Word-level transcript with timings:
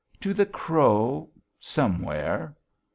To 0.21 0.33
the 0.33 0.47
crow... 0.47 1.29
somewhere.... 1.59 2.57